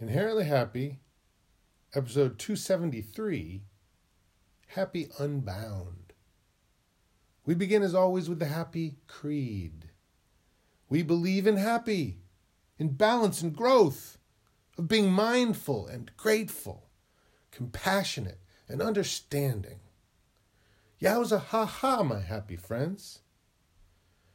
Inherently 0.00 0.44
Happy, 0.44 1.00
episode 1.92 2.38
273 2.38 3.64
Happy 4.68 5.08
Unbound. 5.18 6.12
We 7.44 7.56
begin 7.56 7.82
as 7.82 7.96
always 7.96 8.28
with 8.28 8.38
the 8.38 8.46
Happy 8.46 8.98
Creed. 9.08 9.90
We 10.88 11.02
believe 11.02 11.48
in 11.48 11.56
happy, 11.56 12.18
in 12.78 12.90
balance 12.90 13.42
and 13.42 13.56
growth, 13.56 14.18
of 14.78 14.86
being 14.86 15.10
mindful 15.10 15.88
and 15.88 16.16
grateful, 16.16 16.90
compassionate 17.50 18.38
and 18.68 18.80
understanding. 18.80 19.80
Yowza 21.02 21.40
ha 21.40 21.66
ha, 21.66 22.04
my 22.04 22.20
happy 22.20 22.54
friends. 22.54 23.22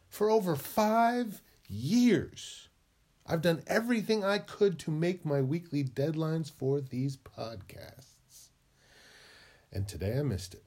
For 0.09 0.29
over 0.29 0.57
five 0.57 1.41
years, 1.69 2.67
I've 3.25 3.41
done 3.41 3.63
everything 3.67 4.23
I 4.23 4.37
could 4.37 4.77
to 4.79 4.91
make 4.91 5.25
my 5.25 5.41
weekly 5.41 5.83
deadlines 5.83 6.51
for 6.51 6.81
these 6.81 7.15
podcasts. 7.15 8.49
And 9.71 9.87
today 9.87 10.19
I 10.19 10.23
missed 10.23 10.53
it. 10.53 10.63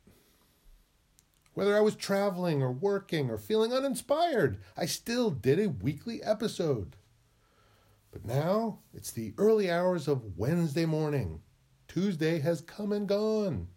Whether 1.54 1.76
I 1.76 1.80
was 1.80 1.96
traveling 1.96 2.62
or 2.62 2.72
working 2.72 3.30
or 3.30 3.38
feeling 3.38 3.72
uninspired, 3.72 4.58
I 4.76 4.86
still 4.86 5.30
did 5.30 5.58
a 5.58 5.70
weekly 5.70 6.22
episode. 6.22 6.96
But 8.10 8.24
now 8.24 8.80
it's 8.94 9.10
the 9.10 9.34
early 9.38 9.70
hours 9.70 10.08
of 10.08 10.38
Wednesday 10.38 10.86
morning. 10.86 11.40
Tuesday 11.88 12.40
has 12.40 12.60
come 12.60 12.92
and 12.92 13.06
gone. 13.08 13.68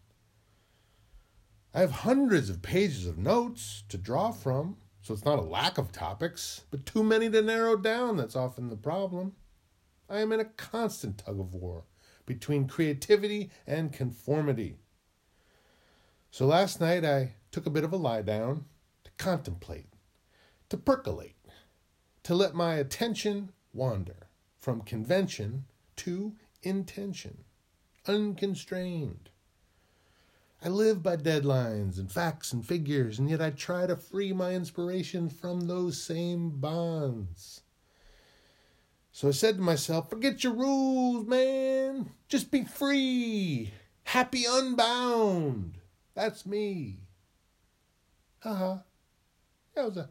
I 1.73 1.81
have 1.81 1.91
hundreds 1.91 2.49
of 2.49 2.61
pages 2.61 3.05
of 3.05 3.17
notes 3.17 3.83
to 3.89 3.97
draw 3.97 4.31
from. 4.31 4.77
So 5.01 5.13
it's 5.13 5.25
not 5.25 5.39
a 5.39 5.43
lack 5.43 5.77
of 5.77 5.91
topics, 5.91 6.61
but 6.71 6.85
too 6.85 7.03
many 7.03 7.29
to 7.29 7.41
narrow 7.41 7.75
down 7.77 8.17
that's 8.17 8.35
often 8.35 8.69
the 8.69 8.75
problem. 8.75 9.33
I 10.09 10.19
am 10.19 10.31
in 10.31 10.39
a 10.39 10.45
constant 10.45 11.19
tug 11.19 11.39
of 11.39 11.53
war 11.53 11.85
between 12.25 12.67
creativity 12.67 13.49
and 13.65 13.93
conformity. 13.93 14.75
So 16.31 16.45
last 16.45 16.79
night 16.79 17.03
I 17.05 17.33
took 17.51 17.65
a 17.65 17.71
bit 17.71 17.83
of 17.83 17.93
a 17.93 17.97
lie 17.97 18.21
down 18.21 18.65
to 19.03 19.11
contemplate, 19.17 19.93
to 20.69 20.77
percolate, 20.77 21.35
to 22.23 22.35
let 22.35 22.53
my 22.53 22.75
attention 22.75 23.51
wander 23.73 24.27
from 24.57 24.81
convention 24.81 25.65
to 25.95 26.35
intention, 26.61 27.45
unconstrained. 28.05 29.29
I 30.61 30.67
live 30.67 31.01
by 31.01 31.15
deadlines 31.15 31.99
and 31.99 32.11
facts 32.11 32.51
and 32.51 32.65
figures, 32.65 33.17
and 33.17 33.29
yet 33.29 33.41
I 33.41 33.49
try 33.49 33.87
to 33.87 33.95
free 33.95 34.33
my 34.33 34.51
inspiration 34.53 35.29
from 35.29 35.61
those 35.61 36.01
same 36.01 36.49
bonds. 36.49 37.61
So 39.13 39.29
I 39.29 39.31
said 39.31 39.55
to 39.55 39.61
myself, 39.61 40.09
forget 40.09 40.43
your 40.43 40.53
rules, 40.53 41.25
man. 41.25 42.11
Just 42.27 42.51
be 42.51 42.65
free. 42.65 43.73
Happy 44.03 44.43
unbound. 44.47 45.77
That's 46.13 46.45
me. 46.45 46.99
Uh-huh. 48.43 48.79
Haha. 49.75 49.89
Yowza. 49.89 50.09